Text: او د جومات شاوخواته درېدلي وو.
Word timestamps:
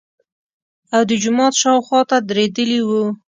او 0.95 1.01
د 1.09 1.11
جومات 1.21 1.53
شاوخواته 1.61 2.15
درېدلي 2.29 2.79
وو. 2.87 3.03